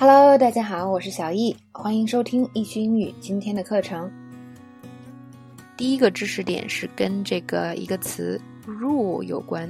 [0.00, 4.08] Hello，大家好，我是小易，欢迎收听易趣英语今天的课程。
[5.76, 9.68] 第一个知识点是跟这个一个词 rule 有关。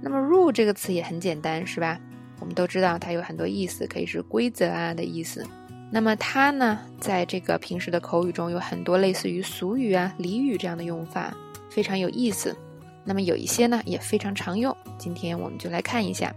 [0.00, 1.98] 那么 rule 这个词也很简单，是吧？
[2.38, 5.44] 我们都知道它有很多意思，可以是规则啊的意思。
[5.90, 11.36] 那么它呢，在这个平时的口语中有很多类似于俗语啊、俚语这样的用法，
[11.68, 12.56] 非常有意思。
[13.02, 16.32] 那么有一些呢也非常常用，今天我们就来看一下。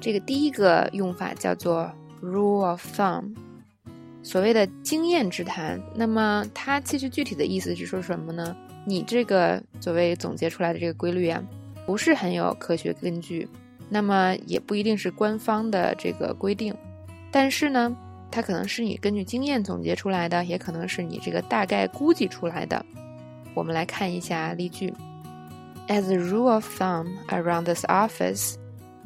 [0.00, 1.88] 这个第一个用法叫做。
[2.24, 3.34] Rule of thumb，
[4.22, 8.56] 所谓的经验之谈，那么它其实具体的意思是说什么呢？
[8.86, 11.42] 你这个所谓总结出来的这个规律啊，
[11.84, 13.46] 不是很有科学根据，
[13.90, 16.74] 那么也不一定是官方的这个规定，
[17.30, 17.94] 但是呢，
[18.30, 22.84] 它可能是你根据经验总结出来的，也可能是你这个大概估计出来的。
[23.52, 24.90] 我们来看一下例句
[25.88, 28.54] ：As a rule of thumb around this office。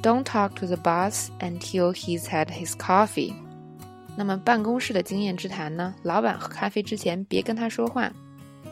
[0.01, 3.33] Don't talk to the boss until he's had his coffee。
[4.16, 5.95] 那么办公室的经验之谈呢？
[6.03, 8.11] 老板喝咖啡之前别跟他说话。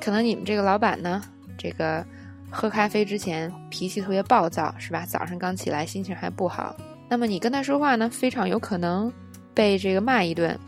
[0.01, 1.23] 可能你们这个老板呢，
[1.59, 2.05] 这个
[2.51, 5.05] 喝咖啡之前脾气特别暴躁，是吧？
[5.07, 6.77] 早上刚起来心情还不好。
[7.09, 9.13] 那么你跟他说话呢，非常有可能
[9.55, 10.59] 被这个骂一顿，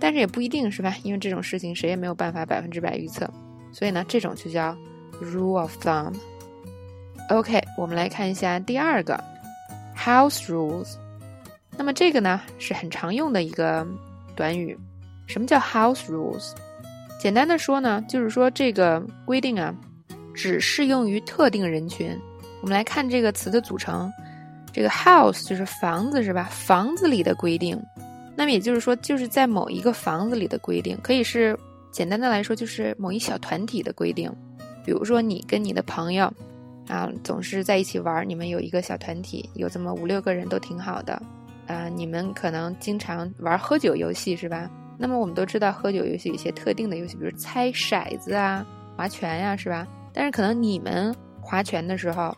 [0.00, 0.96] 但是也不一定是吧？
[1.02, 3.28] 因为这种事情谁也没有办法百分之百预测。
[3.72, 4.76] 所以呢，这种就叫
[5.20, 6.14] rule of thumb。
[7.30, 9.22] OK，我们来看一下第二个。
[9.98, 10.94] House rules，
[11.76, 13.86] 那么这个呢是很常用的一个
[14.36, 14.78] 短语。
[15.26, 16.52] 什么叫 house rules？
[17.20, 19.74] 简单的说呢，就是说这个规定啊，
[20.32, 22.16] 只适用于特定人群。
[22.62, 24.10] 我们来看这个词的组成，
[24.72, 26.48] 这个 house 就是房子是吧？
[26.50, 27.78] 房子里的规定。
[28.36, 31.58] 那么也就是说，就是在某一个房子里的规定，可以是
[31.90, 34.32] 简单的来说，就是某一小团体的规定。
[34.84, 36.32] 比如说你跟你的朋友。
[36.88, 41.20] 啊，总是在一起玩，你们有一个小团体，有这么五六个人都挺好的。
[41.66, 44.70] 啊，你们可能经常玩喝酒游戏是吧？
[44.98, 49.86] 那么我们都知道，喝酒游戏有一些特定的游戏，比如猜骰子啊、划拳呀，是吧？
[50.14, 52.34] 但是可能你们划拳的时候，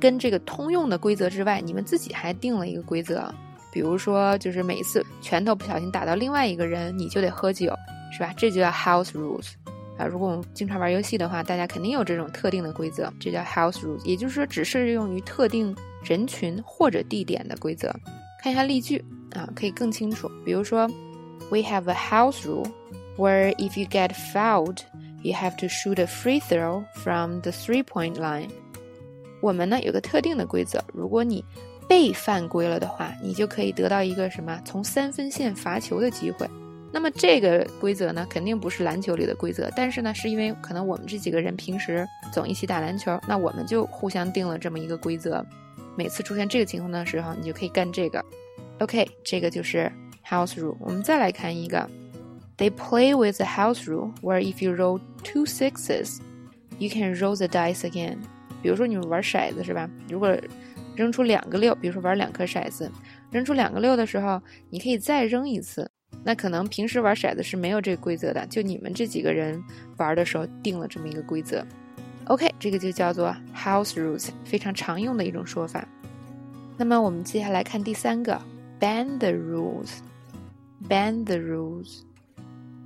[0.00, 3.30] 跟这个通用的规则之外，你们自己还定了一个规则，
[3.70, 7.72] 比如说就是每一次拳头不小心打到另外一个人，你就得喝酒，
[8.10, 8.32] 是吧？
[8.34, 9.52] 这就叫 house rules。
[10.00, 17.94] 啊，如果我们经常玩游戏的话，大家肯定有这种特定的规则，这叫 house rule，也就是说只适用于特定人群或者地点的规则。
[18.42, 20.26] 看一下例句啊，可以更清楚。
[20.42, 20.88] 比如说
[21.50, 22.70] ，We have a house rule
[23.18, 24.78] where if you get fouled,
[25.22, 28.48] you have to shoot a free throw from the three-point line。
[29.42, 31.44] 我们呢有个特定的规则，如果你
[31.86, 36.48] 被犯规了的话，你就可以得到一个什么从三分线罚球的机会。
[36.92, 45.44] 那么这个规则呢，肯定不是篮球里的规则，但是呢，是因为可能我们这几个人平时总一起打篮球，那我们就互相定了这么一个规则。
[45.96, 48.24] 每次出现这个情况的时候，你就可以干这个。
[48.80, 49.90] OK，这个就是
[50.26, 50.74] house rule。
[50.80, 51.88] 我们再来看一个
[52.56, 56.18] ，They play with the house rule where if you roll two sixes,
[56.78, 58.18] you can roll the dice again。
[58.62, 59.88] 比如说你们玩骰子是吧？
[60.08, 60.36] 如果
[60.96, 62.90] 扔出两个六，比如说玩两颗骰子，
[63.30, 64.40] 扔出两个六的时候，
[64.70, 65.89] 你可以再扔一次。
[66.22, 69.62] 那可能平时玩骰子是没有这个规则的，就你们这几个人
[69.96, 71.64] 玩的时候定了这么一个规则。
[72.26, 75.86] OK，这个就叫做 house rules，非常常用的一种说法。
[76.76, 78.40] 那么我们接下来看第三个
[78.78, 82.00] ，bend the rules，bend the rules。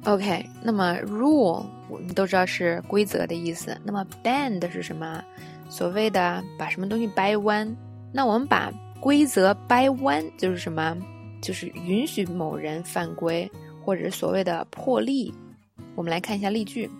[0.04, 5.22] OK，那么 rule 我们都知道是规则的意思，那么 bend 是什么？
[5.68, 7.74] 所谓的把什么东西掰弯。
[8.12, 10.96] 那我们把规则掰弯就是什么？
[11.44, 13.50] 就是允许某人犯规，
[13.84, 15.30] 或者所谓的破例。
[15.94, 16.90] 我们来看一下例句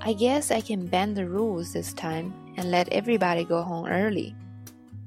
[0.00, 4.32] ：I guess I can bend the rules this time and let everybody go home early。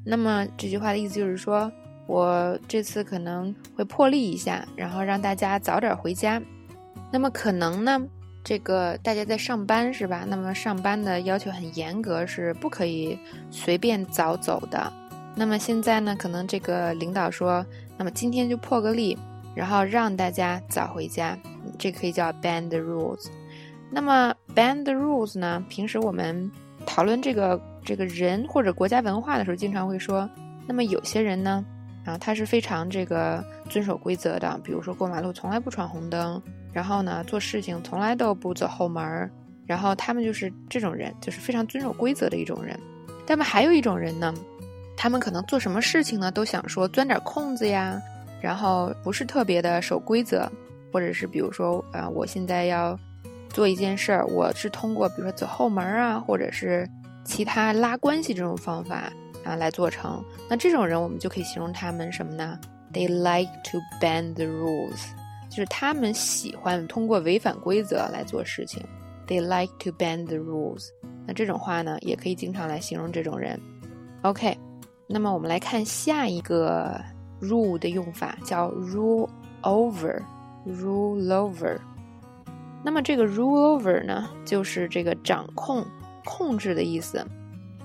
[0.06, 1.72] 那么这句话的意思就是说，
[2.06, 6.40] 我这次可能会破例一下，然后让大家早点回家。
[7.12, 8.00] 那么可能呢，
[8.44, 10.24] 这个大家在上班是吧？
[10.28, 13.18] 那么上班的要求很严格，是不可以
[13.50, 14.94] 随便早走的。
[15.36, 17.66] 那么现在呢，可能这个领导说。
[18.02, 19.16] 那么今天就破个例，
[19.54, 21.38] 然后让大家早回家，
[21.78, 23.28] 这可以叫 bend the rules。
[23.92, 25.64] 那么 bend the rules 呢？
[25.70, 26.50] 平时我们
[26.84, 30.28] 讨论这个这个人或者国家文化的时候，经常会说，
[30.66, 31.64] 那么有些人呢，
[32.04, 36.42] 啊，他是非常这个遵守规则的，比如说过马路从来不闯红灯，
[36.74, 39.30] 然后呢做事情从来都不走后门儿，
[39.68, 42.76] 然后他们就是这种人，就是非常遵守规则的一种人。
[43.28, 44.34] 那么还有一种人呢？
[44.98, 48.02] 他们可能做什么事情呢，都想说钻点空子呀，
[48.42, 50.50] 然后不是特别的守规则，
[50.92, 52.98] 或者是比如说啊，我现在要
[53.50, 56.88] 做一件事儿，我是通过比如说走后门啊，或者是
[57.24, 59.12] 其他拉关系这种方法
[59.44, 60.24] 啊来做成。
[60.50, 62.60] 那这种人我们就可以形容他们什么呢
[62.94, 65.00] They like to bend the rules，
[65.50, 68.84] 就是他们喜欢通过违反规则来做事情。
[69.28, 70.90] They like to bend the rules。
[71.26, 73.58] 那这种话呢，也可以经常来形容这种人。
[74.24, 74.58] OK，
[75.12, 77.00] 那么我们来看下一个
[77.42, 79.28] rule 的用法，叫 rule
[79.64, 81.78] over，rule over。
[82.84, 85.86] 那么这个 rule over 呢，就是这个掌控、
[86.24, 87.24] 控制的意思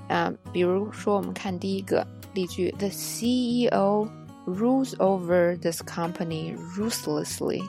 [0.08, 0.32] 啊。
[0.52, 4.08] 比如说，我们看第一个例句：The CEO
[4.46, 7.62] rules over this company ruthlessly.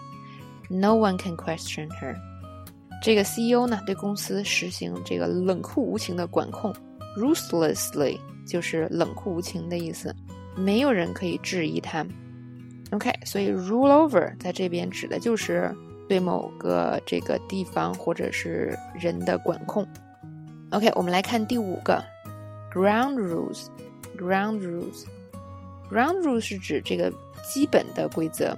[0.70, 2.16] No one can question her.
[3.04, 6.74] 这个 CEO 呢，对公司实行这个冷酷无情的管控
[7.18, 10.16] ，ruthlessly 就是冷酷无情的意思，
[10.56, 12.06] 没有人可以质疑他。
[12.92, 15.70] OK，所以 rule over 在这边指的就是
[16.08, 19.86] 对某个这个地方或者是人的管控。
[20.72, 22.02] OK，我们来看第五个
[22.74, 23.66] ，ground rules。
[24.18, 27.14] ground rules，ground rules 是指这个
[27.48, 28.58] 基本的规则。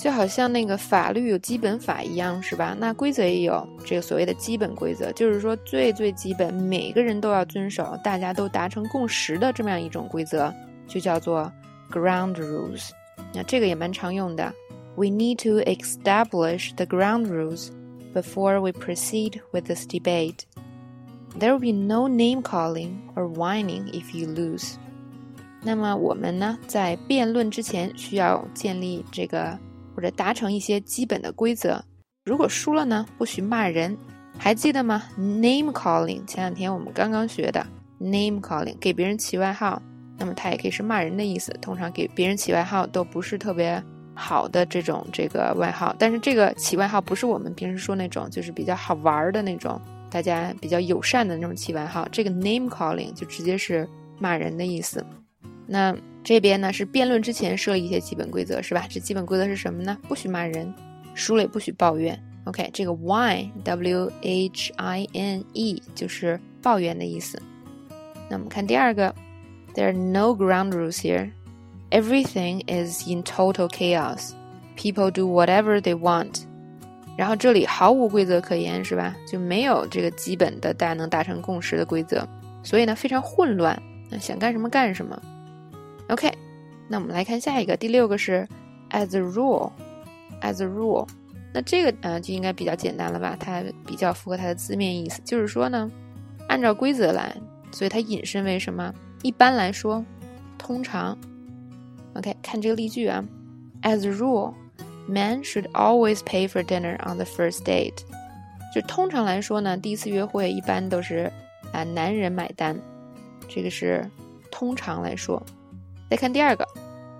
[0.00, 2.74] 就好像那个法律有基本法一样，是吧？
[2.80, 10.50] 那规则也有这个所谓的基本规则，就是说最最基本，每个人都要遵守，大家都达成共识的这么样一种规则，
[10.88, 11.52] 就叫做
[11.90, 12.88] ground rules。
[13.34, 14.50] 那这个也蛮常用的。
[14.96, 17.68] We need to establish the ground rules
[18.14, 20.38] before we proceed with this debate.
[21.38, 24.76] There will be no name calling or whining if you lose.
[25.62, 29.58] 那么我们呢，在辩论之前需要建立这个。
[30.00, 31.84] 或者达成一些基本的规则。
[32.24, 33.94] 如果输了呢，不许骂人，
[34.38, 37.66] 还记得吗？Name calling，前两天我们刚刚学的
[37.98, 39.82] name calling，给别人起外号，
[40.16, 41.52] 那么它也可以是骂人的意思。
[41.60, 43.82] 通常给别人起外号都不是特别
[44.14, 49.78] 好的这种这个外号，但是这个起外号不是我们平时说那种，就是比较好玩的那种，
[50.10, 52.08] 大家比较友善的那种起外号。
[52.10, 53.86] 这个 name calling 就直接是
[54.18, 55.04] 骂人的意思。
[55.66, 55.94] 那。
[56.22, 58.86] 这边呢是辩论之前设立一些基本规则，是吧？
[58.88, 59.96] 这基本规则是什么呢？
[60.06, 60.72] 不许骂人，
[61.14, 62.18] 输了也不许抱怨。
[62.44, 67.40] OK，这个 why w h i n e 就是抱怨的意思。
[68.28, 69.14] 那我们看第二个
[69.74, 71.30] ，There are no ground rules here.
[71.90, 74.30] Everything is in total chaos.
[74.76, 76.42] People do whatever they want.
[77.16, 79.14] 然后这里毫无规则可言，是吧？
[79.26, 82.26] 就没有这个基本的大家能达成共识的规则，
[82.62, 85.20] 所以呢非常混乱，那想干什么干什么。
[86.10, 86.28] OK，
[86.88, 88.46] 那我们来看下一个，第六个是
[88.90, 91.06] as a rule，as a rule，
[91.54, 93.36] 那这个呃就应该比较简单了吧？
[93.38, 95.88] 它比较符合它的字面意思，就是说呢，
[96.48, 97.32] 按照规则来，
[97.70, 98.92] 所以它引申为什么？
[99.22, 100.04] 一般来说，
[100.58, 101.16] 通常
[102.14, 103.24] ，OK，看这个例句啊
[103.82, 108.02] ，as a rule，men should always pay for dinner on the first date，
[108.74, 111.30] 就通常来说呢，第一次约会一般都是
[111.72, 112.76] 啊男人买单，
[113.46, 114.04] 这个是
[114.50, 115.40] 通常来说。
[116.10, 116.66] 再看第二个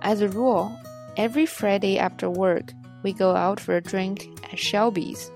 [0.01, 0.69] ，As a rule,
[1.15, 2.73] every Friday after work,
[3.03, 5.27] we go out for a drink at Shelby's。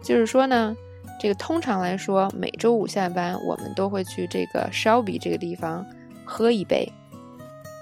[0.00, 0.76] 就是说呢，
[1.20, 5.84] 这个通常来说，每周五下班我们都会去这个 Shelby 这个地方
[6.24, 6.88] 喝一杯。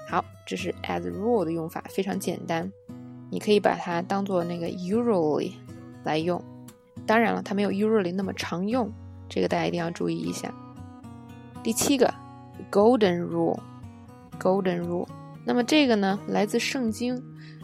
[0.09, 2.71] 好，这是 as a rule 的用法，非常简单，
[3.29, 5.51] 你可以把它当做那个 usually
[6.03, 6.43] 来用。
[7.05, 8.91] 当然了，它没有 usually 那么常用，
[9.29, 10.51] 这个大家一定要注意一下。
[11.61, 12.11] 第七个
[12.71, 13.59] ，golden rule。
[14.39, 15.07] Golden rule，
[15.43, 17.21] 那么这个呢，来自圣经，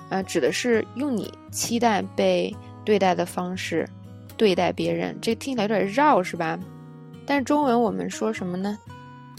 [0.10, 3.88] 啊，指的是用你期待被对待的方式
[4.36, 5.18] 对待别人。
[5.22, 6.60] 这听起来有点绕，是吧？
[7.26, 8.78] 但是中文我们说什么呢？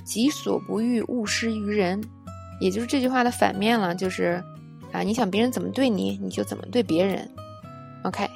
[0.04, 2.02] 己所不欲，勿施于人，
[2.61, 4.42] 也就是这句话的反面了，就是
[4.92, 7.28] 啊，你想别人怎么对你，你就怎么对别人。
[8.04, 8.28] OK，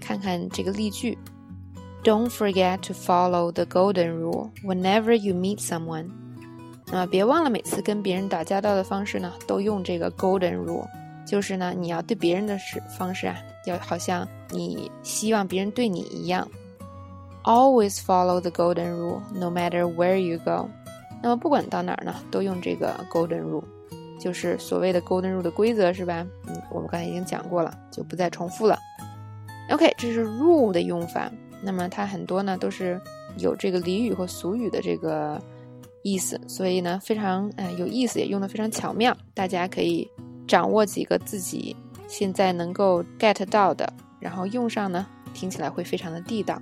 [0.00, 1.16] 看看这个例句
[2.02, 6.08] ：Don't forget to follow the golden rule whenever you meet someone.
[6.92, 10.86] 啊，别忘了每次跟别人打交道的方式呢，都用这个 golden rule，
[11.26, 13.36] 就是呢，你要对别人的是方式啊，
[13.66, 16.46] 要好像你希望别人对你一样。
[17.42, 20.68] Always follow the golden rule, no matter where you go。
[21.22, 23.64] 那么不管到哪儿呢，都用这个 golden rule，
[24.20, 26.24] 就是所谓的 golden rule 的规则是吧？
[26.46, 28.78] 嗯，我们刚才已经讲过了，就不再重复了。
[29.70, 31.30] OK，这是 rule 的用法。
[31.62, 33.00] 那么它很多呢，都是
[33.38, 35.40] 有这个俚语或俗语的这个。
[36.04, 39.16] 意思，所以呢，非常呃有意思，也用的非常巧妙。
[39.32, 40.06] 大家可以
[40.46, 41.74] 掌握几个自己
[42.06, 46.60] 现在能够 get 到的，然后用上呢，听起来会非常的地道。